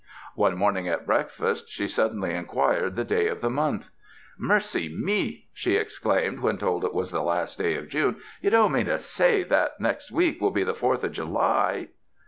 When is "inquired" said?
2.33-2.95